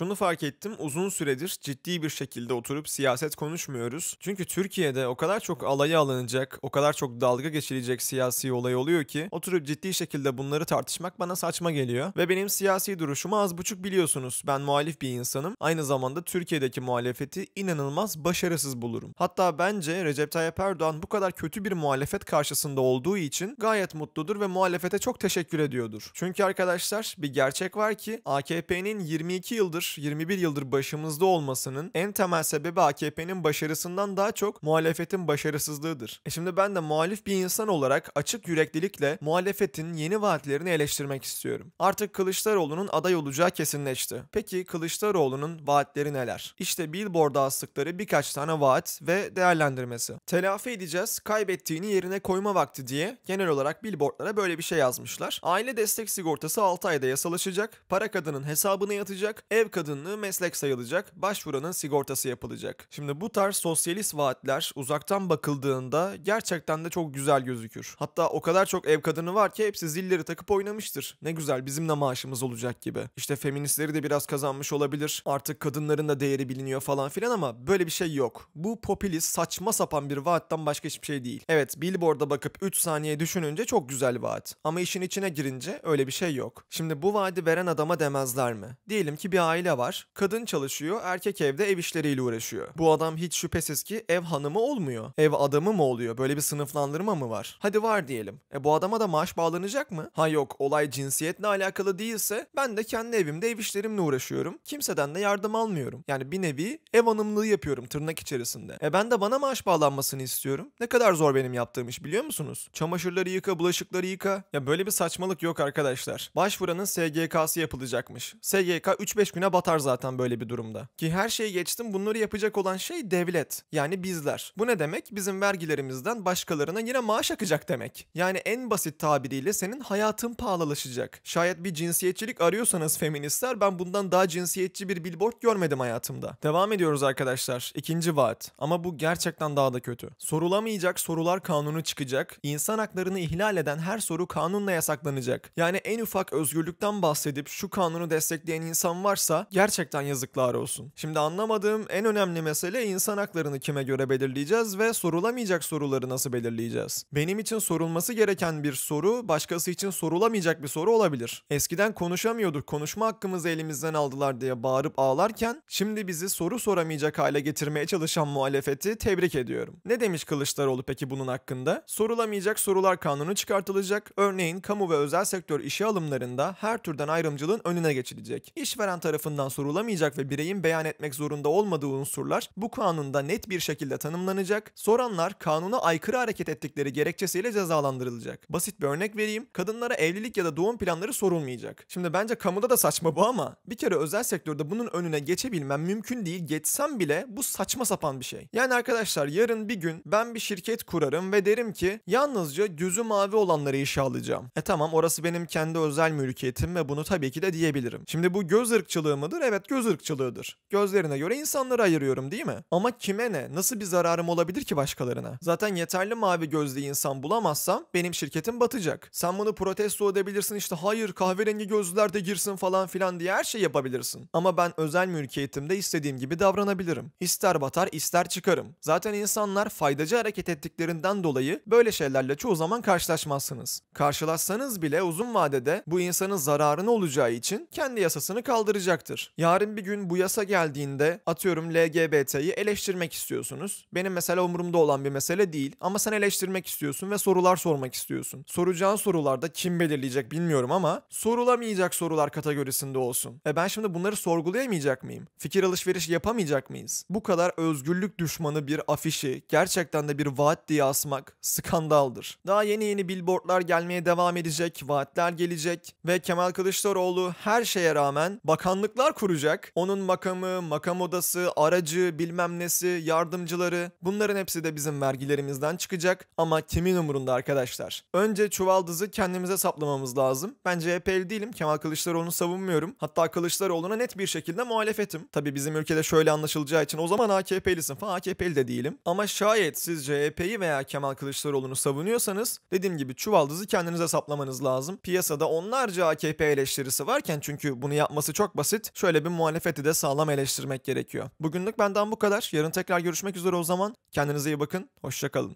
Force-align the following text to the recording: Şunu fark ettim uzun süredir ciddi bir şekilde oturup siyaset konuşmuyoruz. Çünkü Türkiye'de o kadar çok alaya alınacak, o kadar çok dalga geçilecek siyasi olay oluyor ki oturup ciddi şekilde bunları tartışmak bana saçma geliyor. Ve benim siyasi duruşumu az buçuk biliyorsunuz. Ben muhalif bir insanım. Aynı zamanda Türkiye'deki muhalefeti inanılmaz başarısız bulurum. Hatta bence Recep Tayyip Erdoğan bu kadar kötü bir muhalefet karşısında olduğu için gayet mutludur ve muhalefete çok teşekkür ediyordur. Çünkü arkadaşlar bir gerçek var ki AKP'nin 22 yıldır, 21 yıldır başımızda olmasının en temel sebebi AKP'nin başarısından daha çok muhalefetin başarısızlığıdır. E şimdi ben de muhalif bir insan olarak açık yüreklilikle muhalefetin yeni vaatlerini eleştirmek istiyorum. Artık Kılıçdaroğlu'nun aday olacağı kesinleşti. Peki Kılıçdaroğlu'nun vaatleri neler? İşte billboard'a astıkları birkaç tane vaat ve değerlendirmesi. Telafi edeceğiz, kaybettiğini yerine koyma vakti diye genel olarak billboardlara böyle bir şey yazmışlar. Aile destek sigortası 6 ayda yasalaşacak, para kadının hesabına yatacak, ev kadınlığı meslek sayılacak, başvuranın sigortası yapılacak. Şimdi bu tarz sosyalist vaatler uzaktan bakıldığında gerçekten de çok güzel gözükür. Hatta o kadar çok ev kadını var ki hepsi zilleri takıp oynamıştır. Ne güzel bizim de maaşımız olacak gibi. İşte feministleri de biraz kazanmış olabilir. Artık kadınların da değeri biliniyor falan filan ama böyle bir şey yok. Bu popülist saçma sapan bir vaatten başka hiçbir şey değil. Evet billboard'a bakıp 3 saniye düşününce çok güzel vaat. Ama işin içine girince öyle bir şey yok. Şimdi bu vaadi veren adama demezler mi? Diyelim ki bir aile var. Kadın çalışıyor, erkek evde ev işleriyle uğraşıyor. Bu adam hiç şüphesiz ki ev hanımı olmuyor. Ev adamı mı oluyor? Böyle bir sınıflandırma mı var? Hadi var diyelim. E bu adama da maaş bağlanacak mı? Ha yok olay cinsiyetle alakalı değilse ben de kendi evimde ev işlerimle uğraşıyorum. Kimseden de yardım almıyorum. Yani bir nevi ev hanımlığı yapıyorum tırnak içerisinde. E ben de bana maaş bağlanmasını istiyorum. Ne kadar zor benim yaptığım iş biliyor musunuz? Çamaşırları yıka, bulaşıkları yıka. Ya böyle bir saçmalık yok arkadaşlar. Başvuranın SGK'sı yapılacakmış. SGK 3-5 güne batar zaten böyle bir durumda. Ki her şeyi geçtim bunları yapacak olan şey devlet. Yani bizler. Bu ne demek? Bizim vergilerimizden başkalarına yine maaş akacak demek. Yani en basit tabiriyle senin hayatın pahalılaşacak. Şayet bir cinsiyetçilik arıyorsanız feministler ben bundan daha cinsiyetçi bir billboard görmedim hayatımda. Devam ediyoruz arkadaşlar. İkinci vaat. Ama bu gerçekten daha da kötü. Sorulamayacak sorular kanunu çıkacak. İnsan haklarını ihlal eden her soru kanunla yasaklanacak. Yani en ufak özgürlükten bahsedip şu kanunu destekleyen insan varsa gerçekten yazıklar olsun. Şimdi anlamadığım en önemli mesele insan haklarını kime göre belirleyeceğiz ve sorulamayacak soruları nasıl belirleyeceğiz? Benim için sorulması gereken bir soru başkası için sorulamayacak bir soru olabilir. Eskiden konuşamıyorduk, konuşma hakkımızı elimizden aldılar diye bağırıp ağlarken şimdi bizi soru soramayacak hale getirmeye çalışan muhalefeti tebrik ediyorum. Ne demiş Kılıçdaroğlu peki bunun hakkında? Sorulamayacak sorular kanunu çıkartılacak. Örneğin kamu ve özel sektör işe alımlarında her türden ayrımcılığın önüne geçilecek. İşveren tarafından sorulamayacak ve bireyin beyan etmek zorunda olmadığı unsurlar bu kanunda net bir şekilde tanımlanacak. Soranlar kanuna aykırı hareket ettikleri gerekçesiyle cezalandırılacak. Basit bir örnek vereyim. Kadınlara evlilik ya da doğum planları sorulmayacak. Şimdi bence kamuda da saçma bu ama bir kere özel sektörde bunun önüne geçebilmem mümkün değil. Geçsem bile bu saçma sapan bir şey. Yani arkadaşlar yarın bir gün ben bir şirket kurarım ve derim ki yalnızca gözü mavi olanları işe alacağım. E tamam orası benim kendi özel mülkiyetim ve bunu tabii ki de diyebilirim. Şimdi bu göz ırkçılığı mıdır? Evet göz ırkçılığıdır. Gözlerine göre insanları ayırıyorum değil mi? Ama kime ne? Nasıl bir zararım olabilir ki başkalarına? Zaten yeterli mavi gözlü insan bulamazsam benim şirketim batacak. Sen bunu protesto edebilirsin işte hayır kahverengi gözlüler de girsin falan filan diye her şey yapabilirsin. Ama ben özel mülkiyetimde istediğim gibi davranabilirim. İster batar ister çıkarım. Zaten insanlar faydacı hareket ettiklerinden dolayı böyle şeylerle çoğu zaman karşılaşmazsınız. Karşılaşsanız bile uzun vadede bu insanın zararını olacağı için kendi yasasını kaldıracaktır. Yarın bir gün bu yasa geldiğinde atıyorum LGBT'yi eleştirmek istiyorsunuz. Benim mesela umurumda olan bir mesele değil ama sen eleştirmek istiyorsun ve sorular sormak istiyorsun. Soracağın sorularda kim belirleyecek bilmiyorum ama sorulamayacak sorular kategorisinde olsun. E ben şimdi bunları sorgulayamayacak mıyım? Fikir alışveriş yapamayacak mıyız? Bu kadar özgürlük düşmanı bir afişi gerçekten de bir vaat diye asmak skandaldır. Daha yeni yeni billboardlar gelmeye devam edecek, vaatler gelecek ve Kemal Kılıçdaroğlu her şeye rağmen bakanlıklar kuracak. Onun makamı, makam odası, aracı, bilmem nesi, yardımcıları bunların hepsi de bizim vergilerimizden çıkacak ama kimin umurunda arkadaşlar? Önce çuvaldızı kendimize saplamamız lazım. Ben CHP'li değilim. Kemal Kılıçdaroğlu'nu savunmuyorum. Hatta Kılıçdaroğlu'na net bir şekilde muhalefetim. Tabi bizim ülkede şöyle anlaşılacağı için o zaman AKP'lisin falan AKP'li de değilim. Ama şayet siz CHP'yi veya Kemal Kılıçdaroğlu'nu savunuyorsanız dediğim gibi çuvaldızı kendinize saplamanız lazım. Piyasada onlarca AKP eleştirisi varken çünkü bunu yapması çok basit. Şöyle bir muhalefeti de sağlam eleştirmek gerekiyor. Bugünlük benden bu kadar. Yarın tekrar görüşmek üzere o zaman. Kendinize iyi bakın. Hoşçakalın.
Şunu 0.00 0.14
fark 0.14 0.42
ettim 0.42 0.72
uzun 0.78 1.08
süredir 1.08 1.58
ciddi 1.60 2.02
bir 2.02 2.10
şekilde 2.10 2.54
oturup 2.54 2.88
siyaset 2.88 3.36
konuşmuyoruz. 3.36 4.16
Çünkü 4.20 4.44
Türkiye'de 4.44 5.06
o 5.06 5.16
kadar 5.16 5.40
çok 5.40 5.64
alaya 5.64 6.00
alınacak, 6.00 6.58
o 6.62 6.70
kadar 6.70 6.92
çok 6.92 7.20
dalga 7.20 7.48
geçilecek 7.48 8.02
siyasi 8.02 8.52
olay 8.52 8.76
oluyor 8.76 9.04
ki 9.04 9.28
oturup 9.30 9.66
ciddi 9.66 9.94
şekilde 9.94 10.38
bunları 10.38 10.64
tartışmak 10.64 11.20
bana 11.20 11.36
saçma 11.36 11.70
geliyor. 11.70 12.12
Ve 12.16 12.28
benim 12.28 12.48
siyasi 12.48 12.98
duruşumu 12.98 13.40
az 13.40 13.58
buçuk 13.58 13.84
biliyorsunuz. 13.84 14.42
Ben 14.46 14.60
muhalif 14.60 15.02
bir 15.02 15.08
insanım. 15.08 15.56
Aynı 15.60 15.84
zamanda 15.84 16.22
Türkiye'deki 16.22 16.80
muhalefeti 16.80 17.46
inanılmaz 17.56 18.24
başarısız 18.24 18.82
bulurum. 18.82 19.14
Hatta 19.16 19.58
bence 19.58 20.04
Recep 20.04 20.32
Tayyip 20.32 20.60
Erdoğan 20.60 21.02
bu 21.02 21.06
kadar 21.06 21.32
kötü 21.32 21.64
bir 21.64 21.72
muhalefet 21.72 22.24
karşısında 22.24 22.80
olduğu 22.80 23.16
için 23.16 23.56
gayet 23.58 23.94
mutludur 23.94 24.40
ve 24.40 24.46
muhalefete 24.46 24.98
çok 24.98 25.20
teşekkür 25.20 25.58
ediyordur. 25.58 26.10
Çünkü 26.14 26.44
arkadaşlar 26.44 27.14
bir 27.18 27.32
gerçek 27.32 27.76
var 27.76 27.94
ki 27.94 28.22
AKP'nin 28.24 29.00
22 29.00 29.54
yıldır, 29.54 29.89
21 29.98 30.38
yıldır 30.38 30.72
başımızda 30.72 31.24
olmasının 31.24 31.90
en 31.94 32.12
temel 32.12 32.42
sebebi 32.42 32.80
AKP'nin 32.80 33.44
başarısından 33.44 34.16
daha 34.16 34.32
çok 34.32 34.62
muhalefetin 34.62 35.28
başarısızlığıdır. 35.28 36.20
E 36.26 36.30
şimdi 36.30 36.56
ben 36.56 36.74
de 36.74 36.80
muhalif 36.80 37.26
bir 37.26 37.34
insan 37.34 37.68
olarak 37.68 38.12
açık 38.14 38.48
yüreklilikle 38.48 39.18
muhalefetin 39.20 39.94
yeni 39.94 40.22
vaatlerini 40.22 40.70
eleştirmek 40.70 41.24
istiyorum. 41.24 41.72
Artık 41.78 42.12
Kılıçdaroğlu'nun 42.12 42.88
aday 42.92 43.16
olacağı 43.16 43.50
kesinleşti. 43.50 44.22
Peki 44.32 44.64
Kılıçdaroğlu'nun 44.64 45.66
vaatleri 45.66 46.12
neler? 46.12 46.54
İşte 46.58 46.92
billboard'a 46.92 47.42
astıkları 47.42 47.98
birkaç 47.98 48.34
tane 48.34 48.60
vaat 48.60 49.00
ve 49.02 49.36
değerlendirmesi. 49.36 50.14
Telafi 50.26 50.70
edeceğiz, 50.70 51.18
kaybettiğini 51.18 51.86
yerine 51.86 52.20
koyma 52.20 52.54
vakti 52.54 52.86
diye 52.86 53.18
genel 53.26 53.48
olarak 53.48 53.84
billboardlara 53.84 54.36
böyle 54.36 54.58
bir 54.58 54.62
şey 54.62 54.78
yazmışlar. 54.78 55.40
Aile 55.42 55.76
destek 55.76 56.10
sigortası 56.10 56.62
6 56.62 56.88
ayda 56.88 57.06
yasalaşacak, 57.06 57.82
para 57.88 58.10
kadının 58.10 58.46
hesabına 58.46 58.94
yatacak, 58.94 59.44
ev 59.50 59.68
kadınlığı 59.80 60.18
meslek 60.18 60.56
sayılacak, 60.56 61.16
başvuranın 61.16 61.72
sigortası 61.72 62.28
yapılacak. 62.28 62.86
Şimdi 62.90 63.20
bu 63.20 63.30
tarz 63.30 63.56
sosyalist 63.56 64.16
vaatler 64.16 64.72
uzaktan 64.74 65.28
bakıldığında 65.28 66.16
gerçekten 66.22 66.84
de 66.84 66.90
çok 66.90 67.14
güzel 67.14 67.42
gözükür. 67.42 67.94
Hatta 67.98 68.28
o 68.28 68.40
kadar 68.40 68.66
çok 68.66 68.88
ev 68.88 69.00
kadını 69.00 69.34
var 69.34 69.54
ki 69.54 69.66
hepsi 69.66 69.88
zilleri 69.88 70.24
takıp 70.24 70.50
oynamıştır. 70.50 71.18
Ne 71.22 71.32
güzel 71.32 71.66
bizim 71.66 71.88
de 71.88 71.92
maaşımız 71.92 72.42
olacak 72.42 72.80
gibi. 72.82 73.00
İşte 73.16 73.36
feministleri 73.36 73.94
de 73.94 74.02
biraz 74.02 74.26
kazanmış 74.26 74.72
olabilir. 74.72 75.22
Artık 75.26 75.60
kadınların 75.60 76.08
da 76.08 76.20
değeri 76.20 76.48
biliniyor 76.48 76.80
falan 76.80 77.08
filan 77.08 77.30
ama 77.30 77.66
böyle 77.66 77.86
bir 77.86 77.90
şey 77.90 78.14
yok. 78.14 78.50
Bu 78.54 78.80
popülist 78.80 79.34
saçma 79.34 79.72
sapan 79.72 80.10
bir 80.10 80.16
vaatten 80.16 80.66
başka 80.66 80.86
hiçbir 80.86 81.06
şey 81.06 81.24
değil. 81.24 81.44
Evet 81.48 81.80
billboard'a 81.80 82.30
bakıp 82.30 82.58
3 82.62 82.76
saniye 82.76 83.20
düşününce 83.20 83.64
çok 83.64 83.88
güzel 83.88 84.22
vaat. 84.22 84.54
Ama 84.64 84.80
işin 84.80 85.02
içine 85.02 85.28
girince 85.28 85.80
öyle 85.82 86.06
bir 86.06 86.12
şey 86.12 86.34
yok. 86.34 86.64
Şimdi 86.70 87.02
bu 87.02 87.14
vaadi 87.14 87.46
veren 87.46 87.66
adama 87.66 88.00
demezler 88.00 88.54
mi? 88.54 88.76
Diyelim 88.88 89.16
ki 89.16 89.32
bir 89.32 89.38
aile 89.38 89.59
var. 89.64 90.08
Kadın 90.14 90.44
çalışıyor, 90.44 91.00
erkek 91.04 91.40
evde 91.40 91.70
ev 91.70 91.78
işleriyle 91.78 92.22
uğraşıyor. 92.22 92.68
Bu 92.78 92.92
adam 92.92 93.16
hiç 93.16 93.36
şüphesiz 93.36 93.82
ki 93.82 94.04
ev 94.08 94.20
hanımı 94.20 94.58
olmuyor. 94.58 95.12
Ev 95.18 95.32
adamı 95.32 95.72
mı 95.72 95.82
oluyor? 95.82 96.18
Böyle 96.18 96.36
bir 96.36 96.40
sınıflandırma 96.40 97.14
mı 97.14 97.30
var? 97.30 97.56
Hadi 97.60 97.82
var 97.82 98.08
diyelim. 98.08 98.40
E 98.54 98.64
bu 98.64 98.74
adama 98.74 99.00
da 99.00 99.06
maaş 99.06 99.36
bağlanacak 99.36 99.90
mı? 99.90 100.10
Ha 100.12 100.28
yok 100.28 100.56
olay 100.58 100.90
cinsiyetle 100.90 101.46
alakalı 101.46 101.98
değilse 101.98 102.46
ben 102.56 102.76
de 102.76 102.84
kendi 102.84 103.16
evimde 103.16 103.50
ev 103.50 103.58
işlerimle 103.58 104.00
uğraşıyorum. 104.00 104.58
Kimseden 104.64 105.14
de 105.14 105.20
yardım 105.20 105.54
almıyorum. 105.54 106.04
Yani 106.08 106.32
bir 106.32 106.42
nevi 106.42 106.78
ev 106.94 107.02
hanımlığı 107.04 107.46
yapıyorum 107.46 107.86
tırnak 107.86 108.18
içerisinde. 108.18 108.78
E 108.82 108.92
ben 108.92 109.10
de 109.10 109.20
bana 109.20 109.38
maaş 109.38 109.66
bağlanmasını 109.66 110.22
istiyorum. 110.22 110.68
Ne 110.80 110.86
kadar 110.86 111.14
zor 111.14 111.34
benim 111.34 111.54
yaptığım 111.54 111.88
iş 111.88 112.04
biliyor 112.04 112.24
musunuz? 112.24 112.68
Çamaşırları 112.72 113.28
yıka, 113.28 113.58
bulaşıkları 113.58 114.06
yıka. 114.06 114.44
Ya 114.52 114.66
böyle 114.66 114.86
bir 114.86 114.90
saçmalık 114.90 115.42
yok 115.42 115.60
arkadaşlar. 115.60 116.30
Başvuranın 116.36 116.84
SGK'sı 116.84 117.60
yapılacakmış. 117.60 118.34
SGK 118.42 118.86
3-5 118.86 119.34
güne 119.34 119.49
batar 119.52 119.78
zaten 119.78 120.18
böyle 120.18 120.40
bir 120.40 120.48
durumda. 120.48 120.88
Ki 120.96 121.10
her 121.10 121.28
şeyi 121.28 121.52
geçtim 121.52 121.92
bunları 121.92 122.18
yapacak 122.18 122.58
olan 122.58 122.76
şey 122.76 123.10
devlet. 123.10 123.62
Yani 123.72 124.02
bizler. 124.02 124.52
Bu 124.58 124.66
ne 124.66 124.78
demek? 124.78 125.08
Bizim 125.12 125.40
vergilerimizden 125.40 126.24
başkalarına 126.24 126.80
yine 126.80 127.00
maaş 127.00 127.30
akacak 127.30 127.68
demek. 127.68 128.08
Yani 128.14 128.38
en 128.38 128.70
basit 128.70 128.98
tabiriyle 128.98 129.52
senin 129.52 129.80
hayatın 129.80 130.34
pahalılaşacak. 130.34 131.20
Şayet 131.24 131.64
bir 131.64 131.74
cinsiyetçilik 131.74 132.40
arıyorsanız 132.40 132.98
feministler 132.98 133.60
ben 133.60 133.78
bundan 133.78 134.12
daha 134.12 134.28
cinsiyetçi 134.28 134.88
bir 134.88 135.04
billboard 135.04 135.40
görmedim 135.40 135.80
hayatımda. 135.80 136.36
Devam 136.42 136.72
ediyoruz 136.72 137.02
arkadaşlar. 137.02 137.72
İkinci 137.74 138.16
vaat. 138.16 138.52
Ama 138.58 138.84
bu 138.84 138.98
gerçekten 138.98 139.56
daha 139.56 139.72
da 139.72 139.80
kötü. 139.80 140.10
Sorulamayacak 140.18 141.00
sorular 141.00 141.42
kanunu 141.42 141.82
çıkacak. 141.82 142.38
İnsan 142.42 142.78
haklarını 142.78 143.18
ihlal 143.18 143.56
eden 143.56 143.78
her 143.78 143.98
soru 143.98 144.26
kanunla 144.26 144.72
yasaklanacak. 144.72 145.52
Yani 145.56 145.76
en 145.76 146.00
ufak 146.00 146.32
özgürlükten 146.32 147.02
bahsedip 147.02 147.48
şu 147.48 147.70
kanunu 147.70 148.10
destekleyen 148.10 148.62
insan 148.62 149.04
varsa 149.04 149.39
gerçekten 149.50 150.02
yazıklar 150.02 150.54
olsun. 150.54 150.92
Şimdi 150.96 151.18
anlamadığım 151.18 151.86
en 151.88 152.04
önemli 152.04 152.42
mesele 152.42 152.86
insan 152.86 153.18
haklarını 153.18 153.60
kime 153.60 153.82
göre 153.82 154.10
belirleyeceğiz 154.10 154.78
ve 154.78 154.92
sorulamayacak 154.92 155.64
soruları 155.64 156.08
nasıl 156.08 156.32
belirleyeceğiz? 156.32 157.04
Benim 157.12 157.38
için 157.38 157.58
sorulması 157.58 158.12
gereken 158.12 158.64
bir 158.64 158.72
soru 158.72 159.28
başkası 159.28 159.70
için 159.70 159.90
sorulamayacak 159.90 160.62
bir 160.62 160.68
soru 160.68 160.90
olabilir. 160.92 161.44
Eskiden 161.50 161.94
konuşamıyorduk, 161.94 162.66
konuşma 162.66 163.06
hakkımızı 163.06 163.48
elimizden 163.48 163.94
aldılar 163.94 164.40
diye 164.40 164.62
bağırıp 164.62 164.98
ağlarken 164.98 165.62
şimdi 165.68 166.08
bizi 166.08 166.28
soru 166.28 166.58
soramayacak 166.58 167.18
hale 167.18 167.40
getirmeye 167.40 167.86
çalışan 167.86 168.28
muhalefeti 168.28 168.96
tebrik 168.96 169.34
ediyorum. 169.34 169.76
Ne 169.84 170.00
demiş 170.00 170.24
Kılıçdaroğlu 170.24 170.82
peki 170.82 171.10
bunun 171.10 171.28
hakkında? 171.28 171.84
Sorulamayacak 171.86 172.58
sorular 172.58 173.00
kanunu 173.00 173.34
çıkartılacak. 173.34 174.10
Örneğin 174.16 174.60
kamu 174.60 174.90
ve 174.90 174.94
özel 174.94 175.24
sektör 175.24 175.60
işe 175.60 175.86
alımlarında 175.86 176.56
her 176.60 176.78
türden 176.78 177.08
ayrımcılığın 177.08 177.60
önüne 177.64 177.94
geçilecek. 177.94 178.52
İşveren 178.56 179.00
tarafından 179.00 179.29
sorulamayacak 179.38 180.18
ve 180.18 180.30
bireyin 180.30 180.64
beyan 180.64 180.84
etmek 180.84 181.14
zorunda 181.14 181.48
olmadığı 181.48 181.86
unsurlar 181.86 182.50
bu 182.56 182.70
kanunda 182.70 183.22
net 183.22 183.48
bir 183.48 183.60
şekilde 183.60 183.98
tanımlanacak. 183.98 184.72
Soranlar 184.74 185.38
kanuna 185.38 185.78
aykırı 185.78 186.16
hareket 186.16 186.48
ettikleri 186.48 186.92
gerekçesiyle 186.92 187.52
cezalandırılacak. 187.52 188.52
Basit 188.52 188.80
bir 188.80 188.86
örnek 188.86 189.16
vereyim. 189.16 189.46
Kadınlara 189.52 189.94
evlilik 189.94 190.36
ya 190.36 190.44
da 190.44 190.56
doğum 190.56 190.78
planları 190.78 191.12
sorulmayacak. 191.12 191.84
Şimdi 191.88 192.12
bence 192.12 192.34
kamuda 192.34 192.70
da 192.70 192.76
saçma 192.76 193.16
bu 193.16 193.26
ama 193.26 193.56
bir 193.66 193.76
kere 193.76 193.94
özel 193.94 194.22
sektörde 194.22 194.70
bunun 194.70 194.86
önüne 194.92 195.18
geçebilmem 195.18 195.82
mümkün 195.82 196.26
değil. 196.26 196.46
Geçsem 196.46 196.98
bile 196.98 197.26
bu 197.28 197.42
saçma 197.42 197.84
sapan 197.84 198.20
bir 198.20 198.24
şey. 198.24 198.48
Yani 198.52 198.74
arkadaşlar 198.74 199.26
yarın 199.26 199.68
bir 199.68 199.74
gün 199.74 200.02
ben 200.06 200.34
bir 200.34 200.40
şirket 200.40 200.84
kurarım 200.84 201.32
ve 201.32 201.44
derim 201.44 201.72
ki 201.72 202.00
yalnızca 202.06 202.66
gözü 202.66 203.02
mavi 203.02 203.36
olanları 203.36 203.76
işe 203.76 204.00
alacağım. 204.00 204.50
E 204.56 204.60
tamam 204.60 204.94
orası 204.94 205.24
benim 205.24 205.46
kendi 205.46 205.78
özel 205.78 206.10
mülkiyetim 206.10 206.74
ve 206.74 206.88
bunu 206.88 207.04
tabii 207.04 207.30
ki 207.30 207.42
de 207.42 207.52
diyebilirim. 207.52 208.04
Şimdi 208.06 208.34
bu 208.34 208.46
göz 208.46 208.70
ırkçılığı 208.70 209.16
mıdır? 209.20 209.40
Evet 209.40 209.68
göz 209.68 209.86
ırkçılığıdır. 209.86 210.58
Gözlerine 210.70 211.18
göre 211.18 211.36
insanları 211.36 211.82
ayırıyorum 211.82 212.30
değil 212.30 212.46
mi? 212.46 212.64
Ama 212.70 212.98
kime 212.98 213.32
ne? 213.32 213.54
Nasıl 213.54 213.80
bir 213.80 213.84
zararım 213.84 214.28
olabilir 214.28 214.64
ki 214.64 214.76
başkalarına? 214.76 215.38
Zaten 215.42 215.76
yeterli 215.76 216.14
mavi 216.14 216.48
gözlü 216.50 216.80
insan 216.80 217.22
bulamazsam 217.22 217.84
benim 217.94 218.14
şirketim 218.14 218.60
batacak. 218.60 219.08
Sen 219.12 219.38
bunu 219.38 219.54
protesto 219.54 220.10
edebilirsin 220.10 220.56
işte 220.56 220.76
hayır 220.76 221.12
kahverengi 221.12 221.66
gözlüler 221.68 222.12
de 222.12 222.20
girsin 222.20 222.56
falan 222.56 222.86
filan 222.86 223.20
diye 223.20 223.32
her 223.32 223.44
şey 223.44 223.60
yapabilirsin. 223.60 224.28
Ama 224.32 224.56
ben 224.56 224.72
özel 224.76 225.06
mülkiyetimde 225.08 225.76
istediğim 225.76 226.18
gibi 226.18 226.38
davranabilirim. 226.38 227.12
İster 227.20 227.60
batar 227.60 227.88
ister 227.92 228.28
çıkarım. 228.28 228.76
Zaten 228.80 229.14
insanlar 229.14 229.68
faydacı 229.68 230.16
hareket 230.16 230.48
ettiklerinden 230.48 231.24
dolayı 231.24 231.62
böyle 231.66 231.92
şeylerle 231.92 232.36
çoğu 232.36 232.56
zaman 232.56 232.82
karşılaşmazsınız. 232.82 233.82
Karşılaşsanız 233.94 234.82
bile 234.82 235.02
uzun 235.02 235.34
vadede 235.34 235.82
bu 235.86 236.00
insanın 236.00 236.36
zararını 236.36 236.90
olacağı 236.90 237.32
için 237.32 237.68
kendi 237.72 238.00
yasasını 238.00 238.42
kaldıracaktır. 238.42 239.09
Yarın 239.38 239.76
bir 239.76 239.82
gün 239.82 240.10
bu 240.10 240.16
yasa 240.16 240.44
geldiğinde 240.44 241.20
atıyorum 241.26 241.70
LGBT'yi 241.70 242.50
eleştirmek 242.50 243.12
istiyorsunuz. 243.12 243.86
Benim 243.94 244.12
mesela 244.12 244.42
umurumda 244.42 244.78
olan 244.78 245.04
bir 245.04 245.10
mesele 245.10 245.52
değil 245.52 245.76
ama 245.80 245.98
sen 245.98 246.12
eleştirmek 246.12 246.66
istiyorsun 246.66 247.10
ve 247.10 247.18
sorular 247.18 247.56
sormak 247.56 247.94
istiyorsun. 247.94 248.44
Soracağın 248.46 248.96
sorularda 248.96 249.48
kim 249.48 249.80
belirleyecek 249.80 250.32
bilmiyorum 250.32 250.72
ama 250.72 251.02
sorulamayacak 251.08 251.94
sorular 251.94 252.30
kategorisinde 252.30 252.98
olsun. 252.98 253.40
E 253.46 253.56
ben 253.56 253.66
şimdi 253.66 253.94
bunları 253.94 254.16
sorgulayamayacak 254.16 255.04
mıyım? 255.04 255.26
Fikir 255.38 255.64
alışveriş 255.64 256.08
yapamayacak 256.08 256.70
mıyız? 256.70 257.04
Bu 257.10 257.22
kadar 257.22 257.52
özgürlük 257.56 258.18
düşmanı 258.18 258.66
bir 258.66 258.80
afişi 258.88 259.42
gerçekten 259.48 260.08
de 260.08 260.18
bir 260.18 260.26
vaat 260.26 260.68
diye 260.68 260.84
asmak 260.84 261.36
skandaldır. 261.40 262.38
Daha 262.46 262.62
yeni 262.62 262.84
yeni 262.84 263.08
billboardlar 263.08 263.60
gelmeye 263.60 264.04
devam 264.04 264.36
edecek, 264.36 264.82
vaatler 264.86 265.32
gelecek 265.32 265.94
ve 266.06 266.18
Kemal 266.18 266.50
Kılıçdaroğlu 266.50 267.32
her 267.44 267.64
şeye 267.64 267.94
rağmen 267.94 268.40
bakanlıklar 268.44 268.99
kuracak. 269.08 269.72
Onun 269.74 269.98
makamı, 269.98 270.62
makam 270.62 271.00
odası, 271.00 271.52
aracı, 271.56 272.18
bilmem 272.18 272.58
nesi, 272.58 273.00
yardımcıları 273.04 273.90
bunların 274.02 274.36
hepsi 274.36 274.64
de 274.64 274.76
bizim 274.76 275.00
vergilerimizden 275.00 275.76
çıkacak 275.76 276.28
ama 276.36 276.60
kimin 276.60 276.96
umurunda 276.96 277.34
arkadaşlar? 277.34 278.04
Önce 278.14 278.50
çuvaldızı 278.50 279.10
kendimize 279.10 279.56
saplamamız 279.56 280.18
lazım. 280.18 280.54
Ben 280.64 280.78
CHP'li 280.78 281.30
değilim. 281.30 281.52
Kemal 281.52 281.76
Kılıçdaroğlu'nu 281.76 282.32
savunmuyorum. 282.32 282.94
Hatta 282.98 283.30
Kılıçdaroğlu'na 283.30 283.96
net 283.96 284.18
bir 284.18 284.26
şekilde 284.26 284.62
muhalefetim. 284.62 285.28
Tabi 285.32 285.54
bizim 285.54 285.76
ülkede 285.76 286.02
şöyle 286.02 286.30
anlaşılacağı 286.30 286.82
için 286.82 286.98
o 286.98 287.06
zaman 287.06 287.28
AKP'lisin 287.28 287.94
falan 287.94 288.16
AKP'li 288.16 288.56
de 288.56 288.68
değilim. 288.68 288.98
Ama 289.04 289.26
şayet 289.26 289.78
siz 289.80 290.06
CHP'yi 290.06 290.60
veya 290.60 290.82
Kemal 290.82 291.14
Kılıçdaroğlu'nu 291.14 291.76
savunuyorsanız 291.76 292.60
dediğim 292.72 292.96
gibi 292.98 293.14
çuvaldızı 293.14 293.66
kendinize 293.66 294.08
saplamanız 294.08 294.64
lazım. 294.64 294.96
Piyasada 294.96 295.48
onlarca 295.48 296.06
AKP 296.06 296.44
eleştirisi 296.44 297.06
varken 297.06 297.40
çünkü 297.40 297.82
bunu 297.82 297.94
yapması 297.94 298.32
çok 298.32 298.56
basit. 298.56 298.89
Şöyle 298.94 299.24
bir 299.24 299.30
muhalefeti 299.30 299.84
de 299.84 299.94
sağlam 299.94 300.30
eleştirmek 300.30 300.84
gerekiyor. 300.84 301.30
Bugünlük 301.40 301.78
benden 301.78 302.10
bu 302.10 302.18
kadar. 302.18 302.48
Yarın 302.52 302.70
tekrar 302.70 303.00
görüşmek 303.00 303.36
üzere 303.36 303.56
o 303.56 303.62
zaman. 303.62 303.94
Kendinize 304.10 304.50
iyi 304.50 304.60
bakın. 304.60 304.90
Hoşçakalın. 305.00 305.48